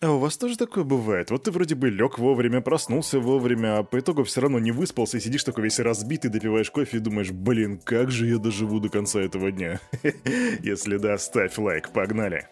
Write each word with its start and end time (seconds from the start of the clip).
А 0.00 0.12
у 0.12 0.18
вас 0.20 0.36
тоже 0.36 0.56
такое 0.56 0.84
бывает? 0.84 1.32
Вот 1.32 1.42
ты 1.42 1.50
вроде 1.50 1.74
бы 1.74 1.90
лег 1.90 2.18
вовремя, 2.18 2.60
проснулся 2.60 3.18
вовремя, 3.18 3.78
а 3.78 3.82
по 3.82 3.98
итогу 3.98 4.22
все 4.22 4.42
равно 4.42 4.60
не 4.60 4.70
выспался 4.70 5.16
и 5.16 5.20
сидишь 5.20 5.42
такой 5.42 5.64
весь 5.64 5.80
разбитый, 5.80 6.30
допиваешь 6.30 6.70
кофе 6.70 6.98
и 6.98 7.00
думаешь, 7.00 7.32
блин, 7.32 7.80
как 7.82 8.12
же 8.12 8.28
я 8.28 8.38
доживу 8.38 8.78
до 8.78 8.90
конца 8.90 9.20
этого 9.20 9.50
дня? 9.50 9.80
Если 10.62 10.98
да, 10.98 11.18
ставь 11.18 11.58
лайк, 11.58 11.90
погнали. 11.92 12.46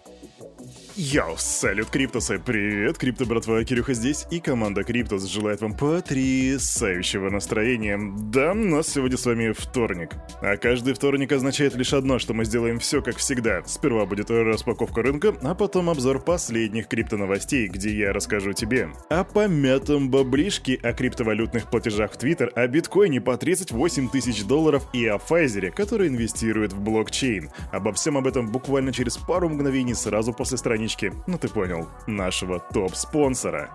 Йоу, 0.96 1.37
салют, 1.37 1.90
Криптусы! 1.90 2.38
Привет, 2.38 2.96
Крипто 2.96 3.27
братва, 3.27 3.62
Кирюха 3.64 3.92
здесь, 3.92 4.26
и 4.30 4.40
команда 4.40 4.82
Криптус 4.82 5.24
желает 5.26 5.60
вам 5.60 5.76
потрясающего 5.76 7.28
настроения. 7.28 8.00
Да, 8.18 8.52
у 8.52 8.54
нас 8.54 8.88
сегодня 8.88 9.18
с 9.18 9.26
вами 9.26 9.52
вторник. 9.52 10.14
А 10.40 10.56
каждый 10.56 10.94
вторник 10.94 11.32
означает 11.32 11.74
лишь 11.76 11.92
одно, 11.92 12.18
что 12.18 12.32
мы 12.32 12.46
сделаем 12.46 12.78
все 12.78 13.02
как 13.02 13.18
всегда. 13.18 13.62
Сперва 13.66 14.06
будет 14.06 14.30
распаковка 14.30 15.02
рынка, 15.02 15.36
а 15.42 15.54
потом 15.54 15.90
обзор 15.90 16.24
последних 16.24 16.88
криптоновостей, 16.88 17.36
где 17.45 17.95
я 17.95 18.12
расскажу 18.12 18.52
тебе 18.52 18.91
о 19.10 19.24
помятом 19.24 20.10
баблишке, 20.10 20.79
о 20.83 20.92
криптовалютных 20.92 21.70
платежах 21.70 22.12
в 22.12 22.16
Твиттер, 22.16 22.51
о 22.55 22.66
биткоине 22.66 23.20
по 23.20 23.37
38 23.37 24.09
тысяч 24.09 24.45
долларов 24.45 24.88
и 24.93 25.06
о 25.06 25.19
Файзере, 25.19 25.70
который 25.70 26.09
инвестирует 26.09 26.73
в 26.73 26.80
блокчейн. 26.80 27.51
Обо 27.73 27.93
всем 27.93 28.16
об 28.16 28.27
этом 28.27 28.51
буквально 28.51 28.93
через 28.93 29.16
пару 29.16 29.48
мгновений 29.48 29.95
сразу 29.95 30.33
после 30.33 30.57
странички, 30.57 31.12
ну 31.27 31.38
ты 31.38 31.48
понял, 31.48 31.88
нашего 32.07 32.59
топ-спонсора. 32.59 33.71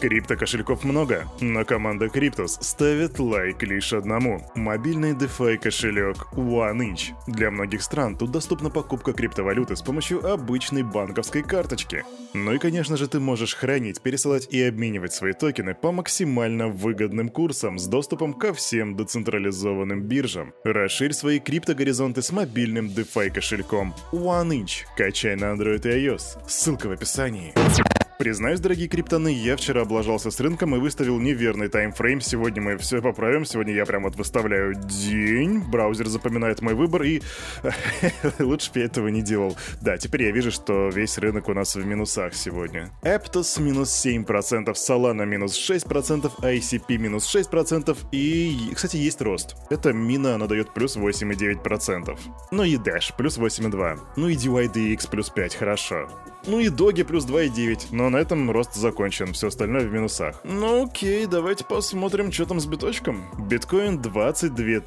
Крипто 0.00 0.36
кошельков 0.36 0.84
много, 0.84 1.24
но 1.40 1.64
команда 1.64 2.08
Криптус 2.08 2.58
ставит 2.60 3.18
лайк 3.18 3.62
лишь 3.62 3.94
одному. 3.94 4.50
Мобильный 4.54 5.12
DeFi 5.12 5.56
кошелек 5.56 6.28
OneInch. 6.32 7.14
Для 7.26 7.50
многих 7.50 7.82
стран 7.82 8.16
тут 8.16 8.30
доступна 8.30 8.68
покупка 8.68 9.12
криптовалюты 9.14 9.76
с 9.76 9.82
помощью 9.82 10.30
обычной 10.30 10.82
банковской 10.82 11.42
карточки. 11.42 12.04
Ну 12.34 12.52
и 12.52 12.58
конечно 12.58 12.93
же 12.96 13.08
ты 13.08 13.20
можешь 13.20 13.54
хранить, 13.54 14.00
пересылать 14.00 14.48
и 14.50 14.62
обменивать 14.62 15.12
свои 15.12 15.32
токены 15.32 15.74
по 15.74 15.92
максимально 15.92 16.68
выгодным 16.68 17.28
курсам 17.28 17.78
с 17.78 17.86
доступом 17.86 18.34
ко 18.34 18.52
всем 18.52 18.96
децентрализованным 18.96 20.02
биржам. 20.02 20.54
Расширь 20.64 21.12
свои 21.12 21.38
криптогоризонты 21.38 22.22
с 22.22 22.32
мобильным 22.32 22.86
DeFi 22.86 23.30
кошельком 23.30 23.94
OneInch. 24.12 24.84
Качай 24.96 25.36
на 25.36 25.54
Android 25.54 25.86
и 25.88 26.06
iOS. 26.06 26.38
Ссылка 26.48 26.88
в 26.88 26.92
описании. 26.92 27.54
Признаюсь, 28.24 28.58
дорогие 28.58 28.88
криптоны, 28.88 29.28
я 29.28 29.54
вчера 29.54 29.82
облажался 29.82 30.30
с 30.30 30.40
рынком 30.40 30.74
и 30.74 30.78
выставил 30.78 31.20
неверный 31.20 31.68
таймфрейм. 31.68 32.22
Сегодня 32.22 32.62
мы 32.62 32.78
все 32.78 33.02
поправим. 33.02 33.44
Сегодня 33.44 33.74
я 33.74 33.84
прям 33.84 34.04
вот 34.04 34.16
выставляю 34.16 34.74
день. 34.76 35.58
Браузер 35.58 36.08
запоминает 36.08 36.62
мой 36.62 36.72
выбор 36.72 37.02
и... 37.02 37.20
Лучше 38.38 38.72
бы 38.72 38.78
я 38.78 38.86
этого 38.86 39.08
не 39.08 39.20
делал. 39.20 39.58
Да, 39.82 39.98
теперь 39.98 40.22
я 40.22 40.30
вижу, 40.30 40.50
что 40.50 40.88
весь 40.88 41.18
рынок 41.18 41.50
у 41.50 41.52
нас 41.52 41.76
в 41.76 41.84
минусах 41.84 42.32
сегодня. 42.34 42.90
Aptos 43.02 43.60
минус 43.60 43.90
7%, 44.06 44.72
Solana 44.72 45.26
минус 45.26 45.58
6%, 45.58 46.32
ICP 46.40 46.96
минус 46.96 47.26
6% 47.30 47.94
и, 48.10 48.70
кстати, 48.74 48.96
есть 48.96 49.20
рост. 49.20 49.54
Это 49.68 49.92
мина, 49.92 50.36
она 50.36 50.46
дает 50.46 50.72
плюс 50.72 50.96
8,9%. 50.96 52.18
Ну 52.52 52.62
и 52.62 52.76
Dash 52.76 53.12
плюс 53.18 53.36
8,2%. 53.36 54.00
Ну 54.16 54.28
и 54.28 54.34
DYDX 54.34 55.10
плюс 55.10 55.30
5%, 55.30 55.58
хорошо. 55.58 56.08
Ну 56.46 56.60
и 56.60 56.68
доги 56.68 57.02
плюс 57.02 57.26
2,9, 57.26 57.86
но 57.92 58.10
на 58.14 58.18
этом 58.18 58.48
рост 58.50 58.74
закончен, 58.74 59.32
все 59.32 59.48
остальное 59.48 59.86
в 59.86 59.92
минусах. 59.92 60.40
Ну 60.44 60.84
окей, 60.84 61.26
давайте 61.26 61.64
посмотрим, 61.64 62.30
что 62.30 62.46
там 62.46 62.60
с 62.60 62.66
биточком. 62.66 63.24
Биткоин 63.48 64.00
22 64.00 64.82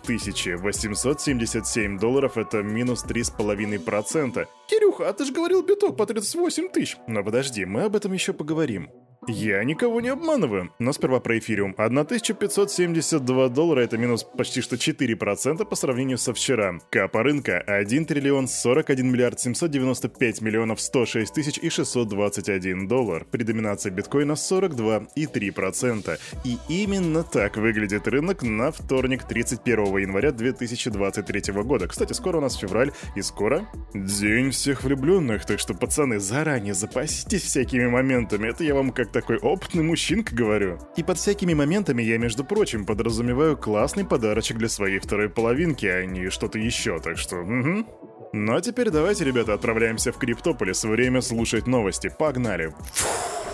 877 0.57 1.99
долларов, 1.99 2.37
это 2.37 2.63
минус 2.63 3.03
3,5%. 3.05 4.47
Кирюха, 4.69 5.09
а 5.09 5.13
ты 5.13 5.25
же 5.25 5.33
говорил 5.33 5.61
биток 5.61 5.97
по 5.97 6.05
38 6.05 6.69
тысяч. 6.69 6.97
Но 7.07 7.21
подожди, 7.21 7.65
мы 7.65 7.83
об 7.83 7.97
этом 7.97 8.13
еще 8.13 8.31
поговорим. 8.31 8.89
Я 9.27 9.61
никого 9.65 9.99
не 9.99 10.07
обманываю. 10.07 10.71
Но 10.79 10.93
сперва 10.93 11.19
про 11.19 11.37
эфириум. 11.37 11.75
1572 11.77 13.49
доллара 13.49 13.81
это 13.81 13.97
минус 13.97 14.23
почти 14.23 14.61
что 14.61 14.77
4% 14.77 15.65
по 15.65 15.75
сравнению 15.75 16.17
со 16.17 16.33
вчера. 16.33 16.79
Капа 16.89 17.23
рынка 17.23 17.59
1 17.59 18.05
триллион 18.05 18.47
41 18.47 19.11
миллиард 19.11 19.39
795 19.41 20.41
миллионов 20.41 20.79
106 20.79 21.33
тысяч 21.33 21.57
и 21.57 21.69
621 21.69 22.87
доллар. 22.87 23.25
При 23.25 23.43
доминации 23.43 23.89
биткоина 23.89 24.33
42,3%. 24.33 26.19
И 26.45 26.57
именно 26.69 27.23
так 27.23 27.57
выглядит 27.57 28.07
рынок 28.07 28.43
на 28.43 28.71
вторник 28.71 29.25
31 29.27 29.97
января 29.97 30.31
2023 30.31 31.53
года. 31.63 31.87
Кстати, 31.87 32.13
скоро 32.13 32.37
у 32.37 32.41
нас 32.41 32.55
февраль 32.55 32.93
и 33.17 33.21
скоро 33.21 33.67
День 33.93 34.51
всех 34.51 34.83
влюбленных. 34.83 35.45
Так 35.45 35.59
что, 35.59 35.73
пацаны, 35.73 36.19
заранее 36.19 36.73
запаситесь 36.73 37.41
всякими 37.41 37.87
моментами. 37.87 38.47
Это 38.47 38.63
я 38.63 38.73
вам 38.73 38.91
как-то 38.91 39.16
такой 39.21 39.37
опытный 39.37 39.83
мужчинка 39.83 40.35
говорю. 40.35 40.77
И 40.95 41.03
под 41.03 41.17
всякими 41.17 41.55
моментами 41.55 42.03
я, 42.03 42.19
между 42.19 42.43
прочим, 42.43 42.85
подразумеваю 42.85 43.57
классный 43.57 44.05
подарочек 44.05 44.57
для 44.57 44.69
своей 44.69 44.99
второй 44.99 45.27
половинки, 45.27 45.87
а 45.87 46.05
не 46.05 46.29
что-то 46.29 46.59
еще, 46.59 46.99
так 46.99 47.17
что... 47.17 47.37
Угу. 47.37 47.85
Ну 48.33 48.55
а 48.55 48.61
теперь 48.61 48.91
давайте, 48.91 49.25
ребята, 49.25 49.53
отправляемся 49.53 50.11
в 50.11 50.17
Криптополис. 50.17 50.83
Время 50.83 51.21
слушать 51.21 51.65
новости. 51.65 52.13
Погнали. 52.15 52.73
Фух. 52.93 53.46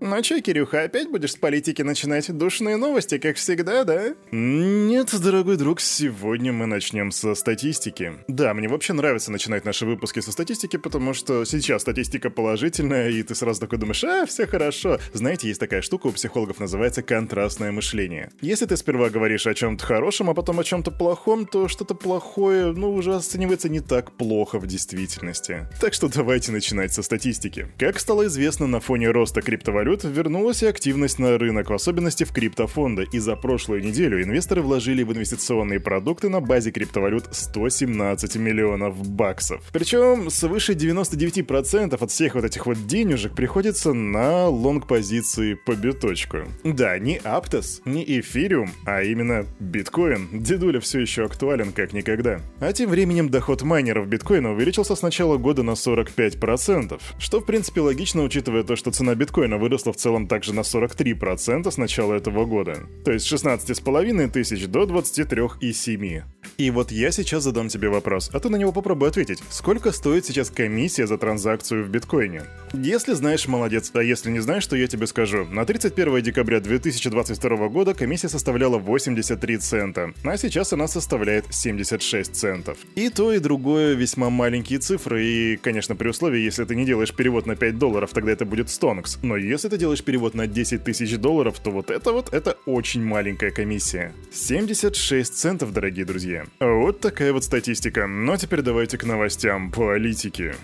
Ну 0.00 0.22
чё, 0.22 0.40
Кирюха, 0.40 0.84
опять 0.84 1.10
будешь 1.10 1.32
с 1.32 1.36
политики 1.36 1.82
начинать? 1.82 2.30
Душные 2.36 2.76
новости, 2.76 3.18
как 3.18 3.36
всегда, 3.36 3.82
да? 3.82 4.14
Нет, 4.30 5.12
дорогой 5.20 5.56
друг, 5.56 5.80
сегодня 5.80 6.52
мы 6.52 6.66
начнем 6.66 7.10
со 7.10 7.34
статистики. 7.34 8.12
Да, 8.28 8.54
мне 8.54 8.68
вообще 8.68 8.92
нравится 8.92 9.32
начинать 9.32 9.64
наши 9.64 9.86
выпуски 9.86 10.20
со 10.20 10.30
статистики, 10.30 10.76
потому 10.76 11.14
что 11.14 11.44
сейчас 11.44 11.82
статистика 11.82 12.30
положительная, 12.30 13.10
и 13.10 13.24
ты 13.24 13.34
сразу 13.34 13.60
такой 13.60 13.78
думаешь, 13.78 14.04
а, 14.04 14.24
все 14.26 14.46
хорошо. 14.46 15.00
Знаете, 15.14 15.48
есть 15.48 15.58
такая 15.58 15.82
штука 15.82 16.06
у 16.06 16.12
психологов, 16.12 16.60
называется 16.60 17.02
контрастное 17.02 17.72
мышление. 17.72 18.30
Если 18.40 18.66
ты 18.66 18.76
сперва 18.76 19.10
говоришь 19.10 19.48
о 19.48 19.54
чем-то 19.54 19.84
хорошем, 19.84 20.30
а 20.30 20.34
потом 20.34 20.60
о 20.60 20.64
чем-то 20.64 20.92
плохом, 20.92 21.44
то 21.44 21.66
что-то 21.66 21.94
плохое, 21.94 22.72
ну, 22.72 22.94
уже 22.94 23.16
оценивается 23.16 23.68
не 23.68 23.80
так 23.80 24.12
плохо 24.12 24.60
в 24.60 24.66
действительности. 24.68 25.66
Так 25.80 25.92
что 25.92 26.08
давайте 26.08 26.52
начинать 26.52 26.92
со 26.92 27.02
статистики. 27.02 27.66
Как 27.78 27.98
стало 27.98 28.26
известно 28.26 28.68
на 28.68 28.78
фоне 28.78 29.10
роста 29.10 29.42
криптовалют, 29.42 29.87
криптовалют 29.88 30.04
вернулась 30.04 30.62
и 30.62 30.66
активность 30.66 31.18
на 31.18 31.38
рынок, 31.38 31.70
в 31.70 31.74
особенности 31.74 32.24
в 32.24 32.32
криптофонды, 32.32 33.06
и 33.10 33.18
за 33.18 33.36
прошлую 33.36 33.82
неделю 33.82 34.22
инвесторы 34.22 34.60
вложили 34.60 35.02
в 35.02 35.12
инвестиционные 35.12 35.80
продукты 35.80 36.28
на 36.28 36.40
базе 36.40 36.70
криптовалют 36.70 37.28
117 37.30 38.36
миллионов 38.36 39.08
баксов. 39.08 39.62
Причем 39.72 40.30
свыше 40.30 40.74
99% 40.74 41.94
от 41.94 42.10
всех 42.10 42.34
вот 42.34 42.44
этих 42.44 42.66
вот 42.66 42.86
денежек 42.86 43.34
приходится 43.34 43.92
на 43.92 44.48
лонг-позиции 44.48 45.54
по 45.54 45.74
биточку. 45.74 46.38
Да, 46.64 46.98
не 46.98 47.18
Aptos, 47.18 47.80
не 47.84 48.04
Эфириум, 48.04 48.70
а 48.84 49.02
именно 49.02 49.46
биткоин. 49.58 50.28
Дедуля 50.32 50.80
все 50.80 51.00
еще 51.00 51.24
актуален 51.24 51.72
как 51.72 51.92
никогда. 51.92 52.40
А 52.60 52.72
тем 52.72 52.90
временем 52.90 53.30
доход 53.30 53.62
майнеров 53.62 54.06
биткоина 54.06 54.52
увеличился 54.52 54.94
с 54.94 55.02
начала 55.02 55.38
года 55.38 55.62
на 55.62 55.72
45%, 55.72 57.00
что 57.18 57.40
в 57.40 57.46
принципе 57.46 57.80
логично, 57.80 58.22
учитывая 58.22 58.64
то, 58.64 58.76
что 58.76 58.90
цена 58.90 59.14
биткоина 59.14 59.56
выросла 59.56 59.77
выросла 59.78 59.92
в 59.92 59.96
целом 59.96 60.26
также 60.26 60.52
на 60.52 60.60
43% 60.60 61.70
с 61.70 61.76
начала 61.76 62.14
этого 62.14 62.44
года. 62.44 62.78
То 63.04 63.12
есть 63.12 63.26
с 63.26 63.32
16,5 63.32 64.28
тысяч 64.30 64.66
до 64.66 64.84
23,7. 64.84 66.22
И 66.58 66.70
вот 66.70 66.90
я 66.90 67.12
сейчас 67.12 67.44
задам 67.44 67.68
тебе 67.68 67.88
вопрос, 67.88 68.30
а 68.32 68.40
ты 68.40 68.48
на 68.48 68.56
него 68.56 68.72
попробуй 68.72 69.08
ответить. 69.08 69.38
Сколько 69.50 69.92
стоит 69.92 70.26
сейчас 70.26 70.50
комиссия 70.50 71.06
за 71.06 71.16
транзакцию 71.16 71.84
в 71.84 71.90
биткоине? 71.90 72.42
Если 72.72 73.14
знаешь, 73.14 73.48
молодец, 73.48 73.90
а 73.94 74.02
если 74.02 74.30
не 74.30 74.40
знаешь, 74.40 74.66
то 74.66 74.76
я 74.76 74.86
тебе 74.86 75.06
скажу. 75.06 75.44
На 75.44 75.64
31 75.64 76.22
декабря 76.22 76.60
2022 76.60 77.68
года 77.68 77.94
комиссия 77.94 78.28
составляла 78.28 78.78
83 78.78 79.58
цента, 79.58 80.12
а 80.24 80.36
сейчас 80.36 80.72
она 80.72 80.86
составляет 80.88 81.46
76 81.50 82.34
центов. 82.34 82.78
И 82.94 83.08
то, 83.08 83.32
и 83.32 83.38
другое 83.38 83.94
весьма 83.94 84.30
маленькие 84.30 84.78
цифры, 84.78 85.24
и, 85.24 85.56
конечно, 85.56 85.96
при 85.96 86.08
условии, 86.08 86.40
если 86.40 86.64
ты 86.64 86.76
не 86.76 86.84
делаешь 86.84 87.14
перевод 87.14 87.46
на 87.46 87.56
5 87.56 87.78
долларов, 87.78 88.10
тогда 88.12 88.32
это 88.32 88.44
будет 88.44 88.68
стонкс. 88.70 89.18
Но 89.22 89.36
если 89.36 89.68
ты 89.68 89.78
делаешь 89.78 90.02
перевод 90.02 90.34
на 90.34 90.46
10 90.46 90.84
тысяч 90.84 91.16
долларов, 91.16 91.58
то 91.58 91.70
вот 91.70 91.90
это 91.90 92.12
вот, 92.12 92.32
это 92.32 92.58
очень 92.66 93.02
маленькая 93.02 93.50
комиссия. 93.50 94.12
76 94.32 95.34
центов, 95.34 95.72
дорогие 95.72 96.04
друзья. 96.04 96.44
Вот 96.60 97.00
такая 97.00 97.32
вот 97.32 97.44
статистика. 97.44 98.06
Ну 98.06 98.32
а 98.32 98.38
теперь 98.38 98.62
давайте 98.62 98.98
к 98.98 99.04
новостям 99.04 99.70
политики. 99.70 100.54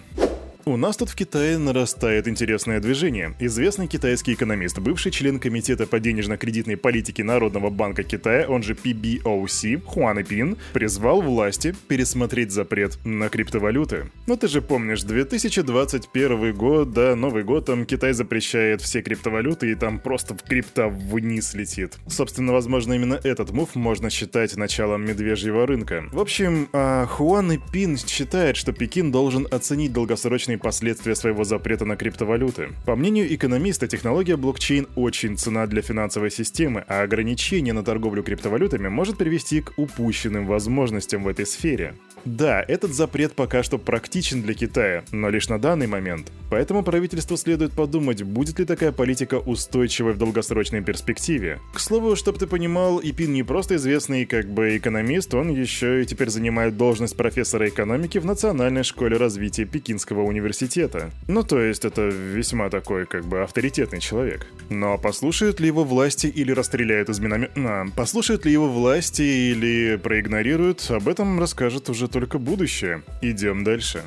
У 0.66 0.78
нас 0.78 0.96
тут 0.96 1.10
в 1.10 1.14
Китае 1.14 1.58
нарастает 1.58 2.26
интересное 2.26 2.80
движение. 2.80 3.34
Известный 3.38 3.86
китайский 3.86 4.32
экономист, 4.32 4.78
бывший 4.78 5.12
член 5.12 5.38
Комитета 5.38 5.86
по 5.86 6.00
денежно-кредитной 6.00 6.78
политике 6.78 7.22
Народного 7.22 7.68
банка 7.68 8.02
Китая, 8.02 8.46
он 8.48 8.62
же 8.62 8.72
PBOC, 8.72 9.82
Хуан 9.84 10.22
Ипин, 10.22 10.56
призвал 10.72 11.20
власти 11.20 11.74
пересмотреть 11.86 12.50
запрет 12.50 12.96
на 13.04 13.28
криптовалюты. 13.28 14.06
Ну 14.26 14.38
ты 14.38 14.48
же 14.48 14.62
помнишь, 14.62 15.02
2021 15.02 16.54
год, 16.54 16.92
да, 16.92 17.14
Новый 17.14 17.44
год, 17.44 17.66
там 17.66 17.84
Китай 17.84 18.14
запрещает 18.14 18.80
все 18.80 19.02
криптовалюты 19.02 19.70
и 19.70 19.74
там 19.74 19.98
просто 19.98 20.34
в 20.34 20.42
крипто 20.44 20.88
вниз 20.88 21.52
летит. 21.52 21.98
Собственно, 22.08 22.54
возможно, 22.54 22.94
именно 22.94 23.20
этот 23.22 23.50
мув 23.50 23.74
можно 23.74 24.08
считать 24.08 24.56
началом 24.56 25.04
медвежьего 25.04 25.66
рынка. 25.66 26.06
В 26.10 26.20
общем, 26.20 26.70
а 26.72 27.04
Хуан 27.04 27.54
Ипин 27.54 27.98
считает, 27.98 28.56
что 28.56 28.72
Пекин 28.72 29.12
должен 29.12 29.46
оценить 29.50 29.92
долгосрочные 29.92 30.53
долгосрочные 30.54 30.58
последствия 30.58 31.14
своего 31.14 31.44
запрета 31.44 31.84
на 31.84 31.96
криптовалюты. 31.96 32.68
По 32.86 32.96
мнению 32.96 33.34
экономиста, 33.34 33.86
технология 33.86 34.36
блокчейн 34.36 34.86
очень 34.96 35.36
цена 35.36 35.66
для 35.66 35.82
финансовой 35.82 36.30
системы, 36.30 36.84
а 36.88 37.02
ограничение 37.02 37.72
на 37.74 37.82
торговлю 37.82 38.22
криптовалютами 38.22 38.88
может 38.88 39.18
привести 39.18 39.60
к 39.60 39.72
упущенным 39.76 40.46
возможностям 40.46 41.24
в 41.24 41.28
этой 41.28 41.46
сфере. 41.46 41.94
Да, 42.24 42.64
этот 42.66 42.92
запрет 42.92 43.34
пока 43.34 43.62
что 43.62 43.78
практичен 43.78 44.42
для 44.42 44.54
Китая, 44.54 45.02
но 45.12 45.30
лишь 45.30 45.48
на 45.48 45.58
данный 45.58 45.86
момент. 45.86 46.32
Поэтому 46.50 46.82
правительству 46.82 47.36
следует 47.36 47.72
подумать, 47.72 48.22
будет 48.22 48.58
ли 48.58 48.64
такая 48.64 48.92
политика 48.92 49.38
устойчивой 49.38 50.12
в 50.12 50.18
долгосрочной 50.18 50.82
перспективе. 50.82 51.60
К 51.72 51.80
слову, 51.80 52.16
чтобы 52.16 52.38
ты 52.38 52.46
понимал, 52.46 53.00
Ипин 53.02 53.32
не 53.32 53.42
просто 53.42 53.76
известный 53.76 54.26
как 54.26 54.48
бы 54.48 54.76
экономист, 54.76 55.34
он 55.34 55.50
еще 55.50 56.02
и 56.02 56.06
теперь 56.06 56.30
занимает 56.30 56.76
должность 56.76 57.16
профессора 57.16 57.68
экономики 57.68 58.18
в 58.18 58.24
Национальной 58.24 58.84
школе 58.84 59.16
развития 59.16 59.64
Пекинского 59.64 60.22
университета. 60.22 61.10
Ну 61.28 61.42
то 61.42 61.60
есть 61.60 61.84
это 61.84 62.02
весьма 62.02 62.70
такой 62.70 63.06
как 63.06 63.24
бы 63.24 63.42
авторитетный 63.42 64.00
человек. 64.00 64.46
Но 64.70 64.98
послушают 64.98 65.60
ли 65.60 65.66
его 65.66 65.84
власти 65.84 66.26
или 66.26 66.52
расстреляют 66.52 67.08
из 67.08 67.20
миномета... 67.20 67.52
А, 67.56 67.86
послушают 67.96 68.44
ли 68.44 68.52
его 68.52 68.68
власти 68.68 69.22
или 69.22 69.98
проигнорируют, 70.02 70.90
об 70.90 71.08
этом 71.08 71.38
расскажет 71.38 71.88
уже 71.90 72.08
только 72.08 72.38
будущее. 72.38 73.02
Идем 73.22 73.64
дальше. 73.64 74.02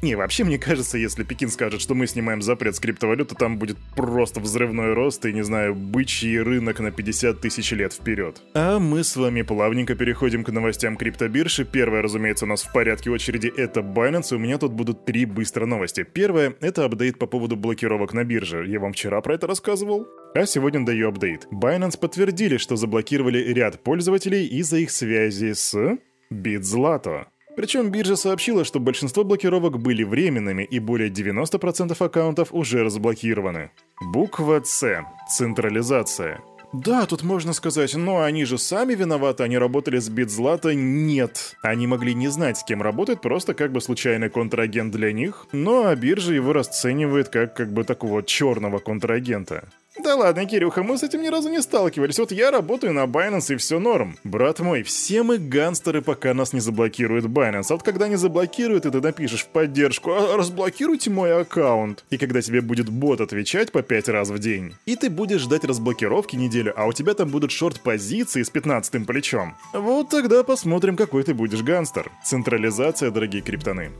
Не, 0.00 0.14
вообще 0.14 0.44
мне 0.44 0.58
кажется, 0.58 0.96
если 0.96 1.24
Пекин 1.24 1.48
скажет, 1.48 1.80
что 1.80 1.94
мы 1.94 2.06
снимаем 2.06 2.40
запрет 2.40 2.76
с 2.76 2.80
криптовалюты, 2.80 3.34
там 3.34 3.58
будет 3.58 3.76
просто 3.96 4.38
взрывной 4.38 4.92
рост 4.92 5.26
и, 5.26 5.32
не 5.32 5.42
знаю, 5.42 5.74
бычий 5.74 6.40
рынок 6.40 6.78
на 6.78 6.92
50 6.92 7.40
тысяч 7.40 7.72
лет 7.72 7.92
вперед. 7.92 8.40
А 8.54 8.78
мы 8.78 9.02
с 9.02 9.16
вами 9.16 9.42
плавненько 9.42 9.96
переходим 9.96 10.44
к 10.44 10.50
новостям 10.50 10.96
криптобиржи. 10.96 11.64
Первая, 11.64 12.02
разумеется, 12.02 12.44
у 12.44 12.48
нас 12.48 12.62
в 12.62 12.72
порядке 12.72 13.10
очереди 13.10 13.52
это 13.56 13.80
Binance. 13.80 14.36
У 14.36 14.38
меня 14.38 14.58
тут 14.58 14.72
будут 14.72 15.04
три 15.04 15.24
быстро 15.24 15.66
новости. 15.66 16.04
Первая— 16.04 16.54
это 16.60 16.84
апдейт 16.84 17.18
по 17.18 17.26
поводу 17.26 17.56
блокировок 17.56 18.12
на 18.12 18.22
бирже. 18.22 18.66
Я 18.68 18.78
вам 18.78 18.92
вчера 18.92 19.20
про 19.20 19.34
это 19.34 19.48
рассказывал. 19.48 20.06
А 20.34 20.46
сегодня 20.46 20.86
даю 20.86 21.08
апдейт. 21.08 21.48
Binance 21.52 21.98
подтвердили, 21.98 22.58
что 22.58 22.76
заблокировали 22.76 23.52
ряд 23.52 23.82
пользователей 23.82 24.46
из-за 24.46 24.76
их 24.76 24.92
связи 24.92 25.54
с 25.54 25.74
BitZlato. 26.32 27.26
Причем 27.58 27.90
биржа 27.90 28.14
сообщила, 28.14 28.64
что 28.64 28.78
большинство 28.78 29.24
блокировок 29.24 29.80
были 29.80 30.04
временными 30.04 30.62
и 30.62 30.78
более 30.78 31.10
90% 31.10 31.96
аккаунтов 31.98 32.50
уже 32.52 32.84
разблокированы. 32.84 33.72
Буква 34.00 34.62
С. 34.64 35.04
Централизация. 35.28 36.40
Да, 36.72 37.04
тут 37.06 37.24
можно 37.24 37.52
сказать, 37.52 37.96
но 37.96 38.22
они 38.22 38.44
же 38.44 38.58
сами 38.58 38.94
виноваты, 38.94 39.42
они 39.42 39.58
работали 39.58 39.98
с 39.98 40.08
Битзлата. 40.08 40.72
Нет. 40.72 41.56
Они 41.60 41.88
могли 41.88 42.14
не 42.14 42.28
знать, 42.28 42.58
с 42.58 42.62
кем 42.62 42.80
работает, 42.80 43.22
просто 43.22 43.54
как 43.54 43.72
бы 43.72 43.80
случайный 43.80 44.30
контрагент 44.30 44.94
для 44.94 45.12
них. 45.12 45.48
Ну 45.50 45.84
а 45.84 45.96
биржа 45.96 46.34
его 46.34 46.52
расценивает 46.52 47.28
как 47.28 47.56
как 47.56 47.72
бы 47.72 47.82
такого 47.82 48.22
черного 48.22 48.78
контрагента. 48.78 49.68
Да 50.08 50.16
ладно, 50.16 50.46
Кирюха, 50.46 50.82
мы 50.82 50.96
с 50.96 51.02
этим 51.02 51.20
ни 51.20 51.28
разу 51.28 51.50
не 51.50 51.60
сталкивались. 51.60 52.18
Вот 52.18 52.32
я 52.32 52.50
работаю 52.50 52.94
на 52.94 53.04
Binance 53.04 53.52
и 53.52 53.56
все 53.56 53.78
норм. 53.78 54.16
Брат 54.24 54.58
мой, 54.58 54.82
все 54.82 55.22
мы 55.22 55.36
гангстеры, 55.36 56.00
пока 56.00 56.32
нас 56.32 56.54
не 56.54 56.60
заблокирует 56.60 57.26
Binance. 57.26 57.66
А 57.68 57.74
вот 57.74 57.82
когда 57.82 58.08
не 58.08 58.16
заблокируют, 58.16 58.86
и 58.86 58.90
ты 58.90 59.02
напишешь 59.02 59.44
в 59.44 59.48
поддержку, 59.48 60.12
а 60.12 60.38
разблокируйте 60.38 61.10
мой 61.10 61.38
аккаунт. 61.38 62.06
И 62.08 62.16
когда 62.16 62.40
тебе 62.40 62.62
будет 62.62 62.88
бот 62.88 63.20
отвечать 63.20 63.70
по 63.70 63.82
5 63.82 64.08
раз 64.08 64.30
в 64.30 64.38
день, 64.38 64.76
и 64.86 64.96
ты 64.96 65.10
будешь 65.10 65.42
ждать 65.42 65.64
разблокировки 65.64 66.36
неделю, 66.36 66.72
а 66.74 66.86
у 66.86 66.94
тебя 66.94 67.12
там 67.12 67.28
будут 67.28 67.50
шорт-позиции 67.50 68.42
с 68.42 68.48
15 68.48 69.06
плечом. 69.06 69.58
Вот 69.74 70.08
тогда 70.08 70.42
посмотрим, 70.42 70.96
какой 70.96 71.22
ты 71.22 71.34
будешь 71.34 71.60
гангстер. 71.60 72.10
Централизация, 72.24 73.10
дорогие 73.10 73.42
криптоны. 73.42 73.90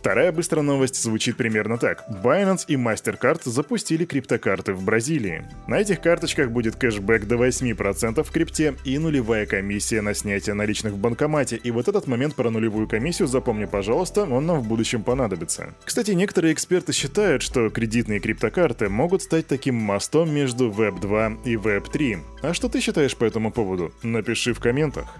Вторая 0.00 0.32
быстрая 0.32 0.62
новость 0.62 1.02
звучит 1.02 1.36
примерно 1.36 1.76
так. 1.76 2.06
Binance 2.08 2.64
и 2.68 2.76
MasterCard 2.76 3.42
запустили 3.44 4.06
криптокарты 4.06 4.72
в 4.72 4.82
Бразилии. 4.82 5.44
На 5.66 5.78
этих 5.78 6.00
карточках 6.00 6.50
будет 6.50 6.74
кэшбэк 6.76 7.26
до 7.26 7.34
8% 7.36 8.22
в 8.22 8.30
крипте 8.30 8.76
и 8.86 8.96
нулевая 8.96 9.44
комиссия 9.44 10.00
на 10.00 10.14
снятие 10.14 10.54
наличных 10.54 10.94
в 10.94 10.96
банкомате. 10.96 11.56
И 11.62 11.70
вот 11.70 11.88
этот 11.88 12.06
момент 12.06 12.34
про 12.34 12.48
нулевую 12.48 12.88
комиссию 12.88 13.28
запомни, 13.28 13.66
пожалуйста, 13.66 14.22
он 14.22 14.46
нам 14.46 14.60
в 14.60 14.68
будущем 14.68 15.02
понадобится. 15.02 15.74
Кстати, 15.84 16.12
некоторые 16.12 16.54
эксперты 16.54 16.94
считают, 16.94 17.42
что 17.42 17.68
кредитные 17.68 18.20
криптокарты 18.20 18.88
могут 18.88 19.20
стать 19.20 19.48
таким 19.48 19.74
мостом 19.74 20.34
между 20.34 20.70
Web 20.70 20.98
2 20.98 21.32
и 21.44 21.56
Web 21.56 21.90
3. 21.92 22.18
А 22.40 22.54
что 22.54 22.70
ты 22.70 22.80
считаешь 22.80 23.14
по 23.14 23.24
этому 23.24 23.52
поводу? 23.52 23.92
Напиши 24.02 24.54
в 24.54 24.60
комментах. 24.60 25.14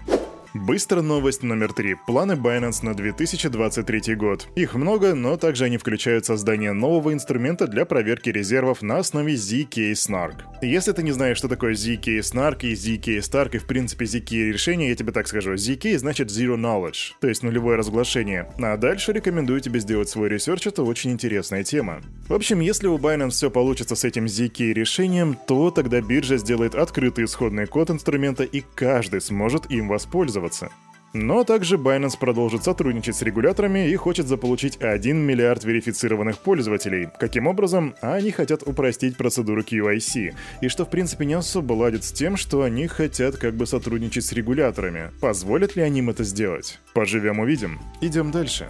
Быстро 0.53 1.01
новость 1.01 1.43
номер 1.43 1.71
три. 1.71 1.95
Планы 1.95 2.33
Binance 2.33 2.83
на 2.83 2.93
2023 2.93 4.15
год. 4.15 4.49
Их 4.55 4.75
много, 4.75 5.15
но 5.15 5.37
также 5.37 5.63
они 5.63 5.77
включают 5.77 6.25
создание 6.25 6.73
нового 6.73 7.13
инструмента 7.13 7.67
для 7.67 7.85
проверки 7.85 8.29
резервов 8.29 8.81
на 8.81 8.97
основе 8.97 9.35
ZK-SNARK. 9.35 10.41
Если 10.61 10.91
ты 10.91 11.03
не 11.03 11.13
знаешь, 11.13 11.37
что 11.37 11.47
такое 11.47 11.73
ZK-SNARK 11.73 12.63
и 12.63 12.73
ZK-STARK 12.73 13.55
и 13.55 13.59
в 13.59 13.65
принципе 13.65 14.03
ZK 14.03 14.51
решение, 14.51 14.89
я 14.89 14.95
тебе 14.95 15.13
так 15.13 15.29
скажу. 15.29 15.53
ZK 15.53 15.97
значит 15.97 16.27
Zero 16.27 16.57
Knowledge, 16.57 17.13
то 17.21 17.29
есть 17.29 17.43
нулевое 17.43 17.77
разглашение. 17.77 18.51
А 18.61 18.75
дальше 18.75 19.13
рекомендую 19.13 19.61
тебе 19.61 19.79
сделать 19.79 20.09
свой 20.09 20.27
research, 20.27 20.67
это 20.67 20.83
очень 20.83 21.11
интересная 21.11 21.63
тема. 21.63 22.01
В 22.27 22.33
общем, 22.33 22.59
если 22.59 22.87
у 22.87 22.97
Binance 22.97 23.29
все 23.29 23.49
получится 23.49 23.95
с 23.95 24.03
этим 24.03 24.25
ZK 24.25 24.73
решением, 24.73 25.37
то 25.47 25.71
тогда 25.71 26.01
биржа 26.01 26.35
сделает 26.35 26.75
открытый 26.75 27.23
исходный 27.23 27.67
код 27.67 27.89
инструмента 27.89 28.43
и 28.43 28.61
каждый 28.75 29.21
сможет 29.21 29.71
им 29.71 29.87
воспользоваться 29.87 30.40
пользоваться. 30.41 30.69
Но 31.13 31.43
также 31.43 31.75
Binance 31.75 32.17
продолжит 32.17 32.63
сотрудничать 32.63 33.17
с 33.17 33.21
регуляторами 33.21 33.89
и 33.89 33.95
хочет 33.97 34.27
заполучить 34.27 34.77
1 34.81 35.17
миллиард 35.17 35.65
верифицированных 35.65 36.37
пользователей. 36.37 37.09
Каким 37.19 37.47
образом? 37.47 37.95
Они 37.99 38.31
хотят 38.31 38.63
упростить 38.65 39.17
процедуру 39.17 39.61
QIC, 39.61 40.33
и 40.61 40.67
что 40.69 40.85
в 40.85 40.89
принципе 40.89 41.25
не 41.25 41.33
особо 41.33 41.73
ладит 41.73 42.05
с 42.05 42.13
тем, 42.13 42.37
что 42.37 42.61
они 42.61 42.87
хотят 42.87 43.35
как 43.35 43.55
бы 43.55 43.65
сотрудничать 43.65 44.23
с 44.23 44.31
регуляторами. 44.31 45.11
Позволят 45.19 45.75
ли 45.75 45.81
они 45.81 45.99
им 45.99 46.09
это 46.09 46.23
сделать? 46.23 46.79
Поживем 46.93 47.39
увидим. 47.39 47.79
Идем 47.99 48.31
дальше. 48.31 48.69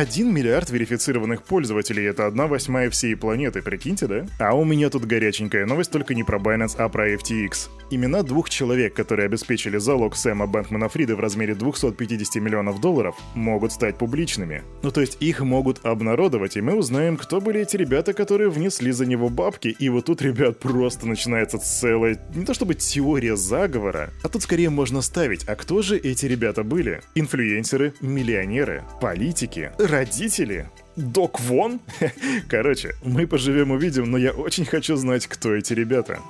1 0.00 0.32
миллиард 0.32 0.70
верифицированных 0.70 1.42
пользователей— 1.42 2.04
это 2.06 2.26
одна 2.26 2.46
восьмая 2.46 2.90
всей 2.90 3.16
планеты, 3.16 3.62
прикиньте, 3.62 4.06
да? 4.06 4.26
А 4.38 4.54
у 4.54 4.64
меня 4.64 4.90
тут 4.90 5.06
горяченькая 5.06 5.66
новость, 5.66 5.90
только 5.90 6.14
не 6.14 6.24
про 6.24 6.38
Binance, 6.38 6.76
а 6.78 6.88
про 6.88 7.12
FTX. 7.14 7.68
Имена 7.90 8.22
двух 8.22 8.48
человек, 8.48 8.94
которые 8.94 9.26
обеспечили 9.26 9.76
залог 9.76 10.16
Сэма 10.16 10.46
Бэнкмана 10.46 10.88
Фрида 10.88 11.16
в 11.16 11.20
размере 11.20 11.54
250 11.54 12.36
миллионов 12.36 12.80
долларов, 12.80 13.16
могут 13.34 13.72
стать 13.72 13.98
публичными. 13.98 14.62
Ну 14.82 14.90
то 14.90 15.00
есть 15.00 15.18
их 15.20 15.40
могут 15.40 15.84
обнародовать, 15.84 16.56
и 16.56 16.60
мы 16.60 16.74
узнаем, 16.74 17.16
кто 17.16 17.40
были 17.40 17.60
эти 17.60 17.76
ребята, 17.76 18.12
которые 18.14 18.50
внесли 18.50 18.92
за 18.92 19.04
него 19.04 19.28
бабки. 19.28 19.68
И 19.68 19.88
вот 19.88 20.06
тут, 20.06 20.22
ребят, 20.22 20.58
просто 20.58 21.06
начинается 21.06 21.58
целая, 21.58 22.18
не 22.34 22.44
то 22.44 22.54
чтобы 22.54 22.74
теория 22.74 23.36
заговора, 23.36 24.10
а 24.22 24.28
тут 24.28 24.42
скорее 24.42 24.70
можно 24.70 25.02
ставить, 25.02 25.44
а 25.44 25.54
кто 25.54 25.82
же 25.82 25.98
эти 25.98 26.26
ребята 26.26 26.64
были? 26.64 27.00
Инфлюенсеры, 27.14 27.94
миллионеры, 28.00 28.84
политики, 29.00 29.72
родители, 29.86 30.68
Док 30.96 31.40
Вон? 31.40 31.80
Короче, 32.48 32.94
мы 33.02 33.26
поживем 33.26 33.70
увидим, 33.70 34.10
но 34.10 34.18
я 34.18 34.32
очень 34.32 34.64
хочу 34.64 34.96
знать, 34.96 35.26
кто 35.26 35.54
эти 35.54 35.72
ребята. 35.72 36.20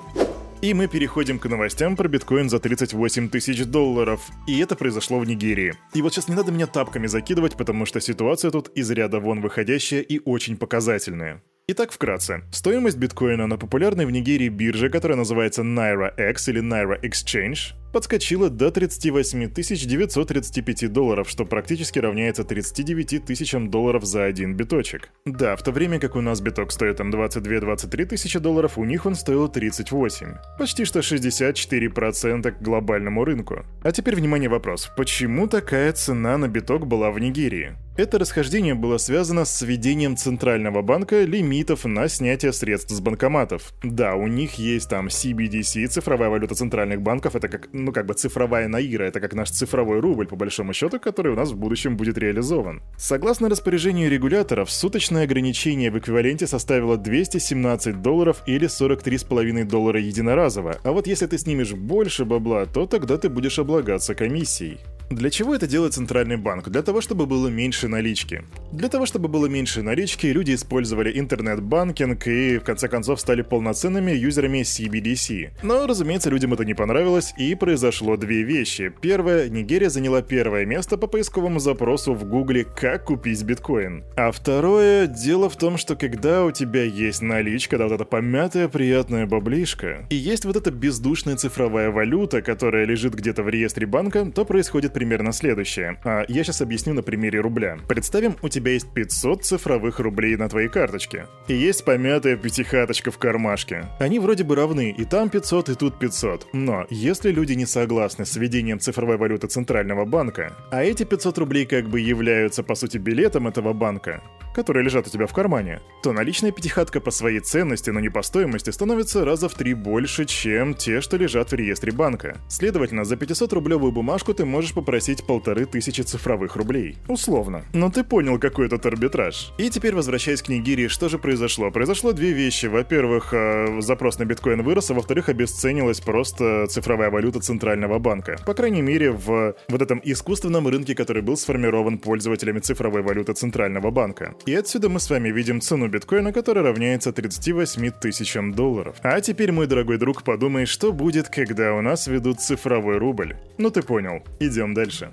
И 0.62 0.74
мы 0.74 0.86
переходим 0.86 1.40
к 1.40 1.48
новостям 1.48 1.96
про 1.96 2.08
биткоин 2.08 2.48
за 2.48 2.60
38 2.60 3.28
тысяч 3.30 3.64
долларов. 3.64 4.20
И 4.46 4.60
это 4.60 4.76
произошло 4.76 5.18
в 5.18 5.26
Нигерии. 5.26 5.74
И 5.92 6.02
вот 6.02 6.14
сейчас 6.14 6.28
не 6.28 6.36
надо 6.36 6.52
меня 6.52 6.68
тапками 6.68 7.08
закидывать, 7.08 7.56
потому 7.56 7.84
что 7.84 8.00
ситуация 8.00 8.52
тут 8.52 8.68
из 8.76 8.88
ряда 8.90 9.18
вон 9.18 9.40
выходящая 9.40 10.02
и 10.02 10.20
очень 10.24 10.56
показательная. 10.56 11.42
Итак, 11.66 11.90
вкратце. 11.90 12.42
Стоимость 12.52 12.96
биткоина 12.96 13.48
на 13.48 13.56
популярной 13.56 14.06
в 14.06 14.10
Нигерии 14.12 14.48
бирже, 14.48 14.88
которая 14.88 15.18
называется 15.18 15.62
Naira 15.62 16.12
X 16.30 16.48
или 16.48 16.62
Naira 16.62 17.00
Exchange, 17.02 17.74
подскочила 17.92 18.50
до 18.50 18.70
38 18.70 19.50
935 19.52 20.92
долларов, 20.92 21.28
что 21.28 21.44
практически 21.44 21.98
равняется 21.98 22.44
39 22.44 23.24
тысячам 23.24 23.70
долларов 23.70 24.04
за 24.04 24.24
один 24.24 24.56
биточек. 24.56 25.10
Да, 25.24 25.56
в 25.56 25.62
то 25.62 25.72
время 25.72 25.98
как 26.00 26.16
у 26.16 26.20
нас 26.20 26.40
биток 26.40 26.72
стоит 26.72 26.96
там 26.96 27.10
22-23 27.10 28.06
тысячи 28.06 28.38
долларов, 28.38 28.78
у 28.78 28.84
них 28.84 29.06
он 29.06 29.14
стоил 29.14 29.48
38. 29.48 30.26
Почти 30.58 30.84
что 30.84 31.00
64% 31.00 32.50
к 32.50 32.62
глобальному 32.62 33.24
рынку. 33.24 33.64
А 33.82 33.92
теперь, 33.92 34.16
внимание, 34.16 34.48
вопрос. 34.48 34.90
Почему 34.96 35.46
такая 35.46 35.92
цена 35.92 36.38
на 36.38 36.48
биток 36.48 36.86
была 36.86 37.10
в 37.10 37.18
Нигерии? 37.18 37.76
Это 37.94 38.18
расхождение 38.18 38.74
было 38.74 38.96
связано 38.96 39.44
с 39.44 39.60
введением 39.60 40.16
Центрального 40.16 40.80
банка 40.80 41.24
лимитов 41.24 41.84
на 41.84 42.08
снятие 42.08 42.54
средств 42.54 42.90
с 42.90 43.00
банкоматов. 43.00 43.74
Да, 43.82 44.14
у 44.14 44.26
них 44.26 44.54
есть 44.54 44.88
там 44.88 45.08
CBDC, 45.08 45.88
цифровая 45.88 46.30
валюта 46.30 46.54
центральных 46.54 47.02
банков, 47.02 47.36
это 47.36 47.48
как 47.48 47.68
ну, 47.84 47.92
как 47.92 48.06
бы 48.06 48.14
цифровая 48.14 48.68
наира, 48.68 49.04
это 49.04 49.20
как 49.20 49.34
наш 49.34 49.50
цифровой 49.50 50.00
рубль, 50.00 50.26
по 50.26 50.36
большому 50.36 50.72
счету, 50.72 50.98
который 51.00 51.32
у 51.32 51.36
нас 51.36 51.50
в 51.50 51.56
будущем 51.56 51.96
будет 51.96 52.18
реализован. 52.18 52.82
Согласно 52.96 53.48
распоряжению 53.48 54.10
регуляторов, 54.10 54.70
суточное 54.70 55.24
ограничение 55.24 55.90
в 55.90 55.98
эквиваленте 55.98 56.46
составило 56.46 56.96
217 56.96 58.02
долларов 58.02 58.42
или 58.46 58.68
43,5 58.68 59.64
доллара 59.64 60.00
единоразово, 60.00 60.78
а 60.82 60.92
вот 60.92 61.06
если 61.06 61.26
ты 61.26 61.38
снимешь 61.38 61.72
больше 61.72 62.24
бабла, 62.24 62.66
то 62.66 62.86
тогда 62.86 63.18
ты 63.18 63.28
будешь 63.28 63.58
облагаться 63.58 64.14
комиссией. 64.14 64.78
Для 65.14 65.30
чего 65.30 65.54
это 65.54 65.66
делает 65.66 65.94
Центральный 65.94 66.36
банк? 66.36 66.68
Для 66.68 66.82
того, 66.82 67.00
чтобы 67.00 67.26
было 67.26 67.48
меньше 67.48 67.88
налички. 67.88 68.44
Для 68.72 68.88
того, 68.88 69.04
чтобы 69.04 69.28
было 69.28 69.46
меньше 69.46 69.82
налички, 69.82 70.26
люди 70.26 70.54
использовали 70.54 71.18
интернет-банкинг 71.18 72.26
и, 72.26 72.58
в 72.58 72.64
конце 72.64 72.88
концов, 72.88 73.20
стали 73.20 73.42
полноценными 73.42 74.12
юзерами 74.12 74.62
CBDC. 74.62 75.50
Но, 75.62 75.86
разумеется, 75.86 76.30
людям 76.30 76.54
это 76.54 76.64
не 76.64 76.74
понравилось, 76.74 77.34
и 77.36 77.54
произошло 77.54 78.16
две 78.16 78.42
вещи. 78.42 78.92
Первое, 79.00 79.48
Нигерия 79.48 79.90
заняла 79.90 80.22
первое 80.22 80.64
место 80.64 80.96
по 80.96 81.06
поисковому 81.06 81.58
запросу 81.58 82.14
в 82.14 82.24
Гугле 82.24 82.64
«Как 82.64 83.04
купить 83.04 83.42
биткоин». 83.42 84.04
А 84.16 84.32
второе, 84.32 85.06
дело 85.06 85.50
в 85.50 85.56
том, 85.56 85.76
что 85.76 85.96
когда 85.96 86.44
у 86.44 86.50
тебя 86.50 86.84
есть 86.84 87.20
наличка, 87.20 87.76
да 87.76 87.84
вот 87.84 87.92
эта 87.92 88.04
помятая 88.04 88.68
приятная 88.68 89.26
баблишка, 89.26 90.06
и 90.08 90.16
есть 90.16 90.44
вот 90.44 90.56
эта 90.56 90.70
бездушная 90.70 91.36
цифровая 91.36 91.90
валюта, 91.90 92.40
которая 92.40 92.86
лежит 92.86 93.14
где-то 93.14 93.42
в 93.42 93.48
реестре 93.48 93.86
банка, 93.86 94.30
то 94.34 94.44
происходит 94.44 94.96
примерно 95.02 95.32
следующее. 95.32 95.98
А 96.04 96.24
я 96.28 96.44
сейчас 96.44 96.60
объясню 96.60 96.94
на 96.94 97.02
примере 97.02 97.40
рубля. 97.40 97.76
Представим, 97.88 98.36
у 98.40 98.48
тебя 98.48 98.70
есть 98.70 98.88
500 98.94 99.44
цифровых 99.44 99.98
рублей 99.98 100.36
на 100.36 100.48
твоей 100.48 100.68
карточке. 100.68 101.26
И 101.48 101.54
есть 101.54 101.84
помятая 101.84 102.36
пятихаточка 102.36 103.10
в 103.10 103.18
кармашке. 103.18 103.88
Они 103.98 104.20
вроде 104.20 104.44
бы 104.44 104.54
равны, 104.54 104.94
и 104.96 105.04
там 105.04 105.28
500, 105.28 105.70
и 105.70 105.74
тут 105.74 105.98
500. 105.98 106.50
Но 106.52 106.86
если 106.88 107.32
люди 107.32 107.54
не 107.54 107.66
согласны 107.66 108.24
с 108.24 108.36
введением 108.36 108.78
цифровой 108.78 109.16
валюты 109.16 109.48
Центрального 109.48 110.04
банка, 110.04 110.52
а 110.70 110.84
эти 110.84 111.02
500 111.02 111.38
рублей 111.38 111.66
как 111.66 111.88
бы 111.88 111.98
являются 111.98 112.62
по 112.62 112.76
сути 112.76 112.98
билетом 112.98 113.48
этого 113.48 113.72
банка, 113.72 114.22
которые 114.54 114.84
лежат 114.84 115.06
у 115.06 115.10
тебя 115.10 115.26
в 115.26 115.32
кармане, 115.32 115.80
то 116.02 116.12
наличная 116.12 116.52
пятихатка 116.52 117.00
по 117.00 117.10
своей 117.10 117.40
ценности, 117.40 117.90
но 117.90 118.00
не 118.00 118.08
по 118.08 118.22
стоимости, 118.22 118.70
становится 118.70 119.24
раза 119.24 119.48
в 119.48 119.54
три 119.54 119.74
больше, 119.74 120.24
чем 120.24 120.74
те, 120.74 121.00
что 121.00 121.16
лежат 121.16 121.52
в 121.52 121.54
реестре 121.54 121.92
банка. 121.92 122.40
Следовательно, 122.48 123.04
за 123.04 123.16
500-рублевую 123.16 123.92
бумажку 123.92 124.34
ты 124.34 124.44
можешь 124.44 124.74
попросить 124.74 125.24
полторы 125.26 125.66
тысячи 125.66 126.02
цифровых 126.02 126.56
рублей. 126.56 126.96
Условно. 127.08 127.64
Но 127.72 127.90
ты 127.90 128.04
понял, 128.04 128.38
какой 128.38 128.66
этот 128.66 128.84
арбитраж. 128.86 129.52
И 129.58 129.70
теперь, 129.70 129.94
возвращаясь 129.94 130.42
к 130.42 130.48
Нигерии, 130.48 130.88
что 130.88 131.08
же 131.08 131.18
произошло? 131.18 131.70
Произошло 131.70 132.12
две 132.12 132.32
вещи. 132.32 132.66
Во-первых, 132.66 133.32
э, 133.32 133.80
запрос 133.80 134.18
на 134.18 134.24
биткоин 134.24 134.62
вырос, 134.62 134.90
а 134.90 134.94
во-вторых, 134.94 135.28
обесценилась 135.28 136.00
просто 136.00 136.66
цифровая 136.68 137.10
валюта 137.10 137.40
Центрального 137.40 137.98
банка. 137.98 138.36
По 138.46 138.54
крайней 138.54 138.82
мере, 138.82 139.12
в 139.12 139.54
вот 139.68 139.82
этом 139.82 140.00
искусственном 140.04 140.68
рынке, 140.68 140.94
который 140.94 141.22
был 141.22 141.36
сформирован 141.36 141.98
пользователями 141.98 142.58
цифровой 142.58 143.02
валюты 143.02 143.32
Центрального 143.32 143.90
банка. 143.90 144.34
И 144.44 144.54
отсюда 144.54 144.88
мы 144.88 144.98
с 144.98 145.08
вами 145.08 145.28
видим 145.28 145.60
цену 145.60 145.88
биткоина, 145.88 146.32
которая 146.32 146.64
равняется 146.64 147.12
38 147.12 147.90
тысячам 147.92 148.52
долларов. 148.52 148.96
А 149.02 149.20
теперь, 149.20 149.52
мой 149.52 149.68
дорогой 149.68 149.98
друг, 149.98 150.24
подумай, 150.24 150.66
что 150.66 150.92
будет, 150.92 151.28
когда 151.28 151.74
у 151.74 151.80
нас 151.80 152.08
ведут 152.08 152.40
цифровой 152.40 152.98
рубль. 152.98 153.36
Ну 153.58 153.70
ты 153.70 153.82
понял. 153.82 154.24
Идем 154.40 154.74
дальше. 154.74 155.12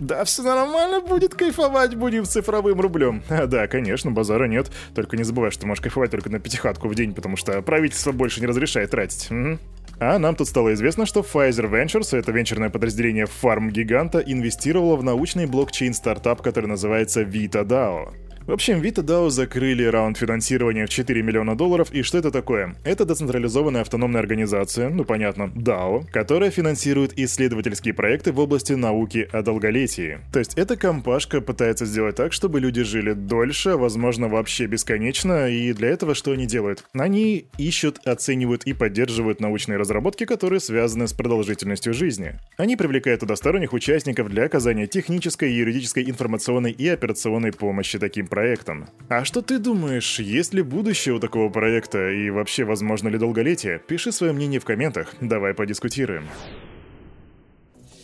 Да, 0.00 0.24
все 0.24 0.42
нормально 0.42 1.00
будет, 1.00 1.34
кайфовать 1.34 1.94
будем 1.94 2.24
цифровым 2.24 2.80
рублем. 2.80 3.22
А, 3.28 3.46
да, 3.46 3.66
конечно, 3.68 4.10
базара 4.10 4.46
нет. 4.46 4.70
Только 4.94 5.18
не 5.18 5.22
забывай, 5.22 5.50
что 5.50 5.66
можешь 5.66 5.82
кайфовать 5.82 6.10
только 6.10 6.30
на 6.30 6.40
пятихатку 6.40 6.88
в 6.88 6.94
день, 6.94 7.12
потому 7.12 7.36
что 7.36 7.60
правительство 7.60 8.12
больше 8.12 8.40
не 8.40 8.46
разрешает 8.46 8.90
тратить. 8.90 9.30
Угу. 9.30 9.58
А 10.00 10.18
нам 10.18 10.34
тут 10.34 10.48
стало 10.48 10.72
известно, 10.72 11.06
что 11.06 11.20
Pfizer 11.20 11.70
Ventures, 11.70 12.16
это 12.16 12.32
венчурное 12.32 12.70
подразделение 12.70 13.26
фарм-гиганта, 13.26 14.18
инвестировало 14.18 14.96
в 14.96 15.04
научный 15.04 15.46
блокчейн-стартап, 15.46 16.42
который 16.42 16.66
называется 16.66 17.22
VitaDAO. 17.22 18.12
В 18.52 18.54
общем, 18.54 18.82
Vita 18.82 19.02
DAO 19.02 19.30
закрыли 19.30 19.82
раунд 19.84 20.18
финансирования 20.18 20.84
в 20.84 20.90
4 20.90 21.22
миллиона 21.22 21.56
долларов, 21.56 21.90
и 21.90 22.02
что 22.02 22.18
это 22.18 22.30
такое? 22.30 22.76
Это 22.84 23.06
децентрализованная 23.06 23.80
автономная 23.80 24.20
организация, 24.20 24.90
ну 24.90 25.06
понятно, 25.06 25.44
DAO, 25.44 26.04
которая 26.12 26.50
финансирует 26.50 27.18
исследовательские 27.18 27.94
проекты 27.94 28.30
в 28.30 28.38
области 28.38 28.74
науки 28.74 29.26
о 29.32 29.40
долголетии. 29.40 30.18
То 30.34 30.38
есть 30.38 30.52
эта 30.58 30.76
компашка 30.76 31.40
пытается 31.40 31.86
сделать 31.86 32.16
так, 32.16 32.34
чтобы 32.34 32.60
люди 32.60 32.82
жили 32.82 33.14
дольше, 33.14 33.78
возможно, 33.78 34.28
вообще 34.28 34.66
бесконечно, 34.66 35.48
и 35.48 35.72
для 35.72 35.88
этого 35.88 36.14
что 36.14 36.32
они 36.32 36.44
делают? 36.44 36.84
Они 36.92 37.46
ищут, 37.56 38.06
оценивают 38.06 38.64
и 38.64 38.74
поддерживают 38.74 39.40
научные 39.40 39.78
разработки, 39.78 40.26
которые 40.26 40.60
связаны 40.60 41.08
с 41.08 41.14
продолжительностью 41.14 41.94
жизни. 41.94 42.34
Они 42.58 42.76
привлекают 42.76 43.20
туда 43.20 43.34
сторонних 43.34 43.72
участников 43.72 44.28
для 44.28 44.44
оказания 44.44 44.86
технической, 44.86 45.50
юридической, 45.54 46.04
информационной 46.04 46.72
и 46.72 46.86
операционной 46.86 47.52
помощи 47.52 47.98
таким 47.98 48.26
проектом. 48.42 48.88
А 49.08 49.24
что 49.24 49.40
ты 49.40 49.60
думаешь, 49.60 50.18
есть 50.18 50.52
ли 50.52 50.62
будущее 50.62 51.14
у 51.14 51.20
такого 51.20 51.48
проекта 51.48 52.10
и 52.10 52.28
вообще 52.30 52.64
возможно 52.64 53.08
ли 53.08 53.16
долголетие? 53.16 53.78
Пиши 53.78 54.10
свое 54.10 54.32
мнение 54.32 54.58
в 54.58 54.64
комментах, 54.64 55.14
давай 55.20 55.54
подискутируем. 55.54 56.24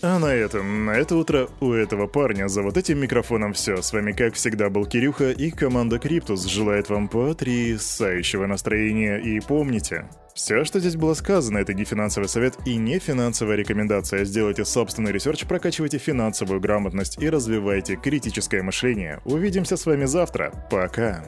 А 0.01 0.19
на 0.21 0.33
этом, 0.33 0.85
на 0.85 0.93
это 0.93 1.17
утро 1.17 1.49
у 1.61 1.73
этого 1.73 2.07
парня 2.07 2.49
за 2.49 2.63
вот 2.63 2.77
этим 2.77 3.01
микрофоном 3.01 3.53
все. 3.53 3.83
С 3.83 3.93
вами, 3.93 4.13
как 4.13 4.35
всегда, 4.35 4.71
был 4.71 4.87
Кирюха 4.87 5.33
и 5.33 5.51
команда 5.51 5.99
Криптус 5.99 6.45
желает 6.47 6.89
вам 6.89 7.09
потрясающего 7.09 8.47
настроения. 8.47 9.19
И 9.19 9.41
помните, 9.41 10.09
все, 10.35 10.65
что 10.65 10.79
здесь 10.79 10.95
было 10.95 11.15
сказано, 11.15 11.59
это 11.59 11.75
не 11.75 11.85
финансовый 11.85 12.27
совет 12.27 12.55
и 12.65 12.77
не 12.77 13.01
финансовая 13.01 13.57
рекомендация. 13.57 14.25
Сделайте 14.25 14.65
собственный 14.65 15.11
research, 15.11 15.45
прокачивайте 15.47 15.99
финансовую 15.99 16.61
грамотность 16.61 17.21
и 17.21 17.29
развивайте 17.29 17.97
критическое 17.97 18.63
мышление. 18.63 19.21
Увидимся 19.25 19.77
с 19.77 19.85
вами 19.85 20.05
завтра. 20.05 20.53
Пока. 20.71 21.25